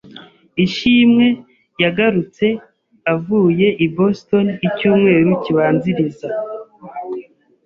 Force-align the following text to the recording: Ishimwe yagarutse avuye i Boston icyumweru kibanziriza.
Ishimwe 0.65 1.25
yagarutse 1.83 2.45
avuye 3.13 3.67
i 3.85 3.87
Boston 3.95 4.45
icyumweru 4.67 5.29
kibanziriza. 5.43 6.27